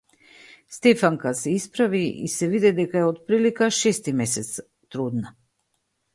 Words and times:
Стефанка 0.69 1.33
се 1.33 1.51
исправи 1.57 2.07
и 2.23 2.27
се 2.35 2.49
виде 2.53 2.73
дека 2.81 2.99
е 2.99 3.07
отприлика 3.11 3.71
шести 3.71 4.13
месец 4.13 4.61
трудна. 4.89 5.35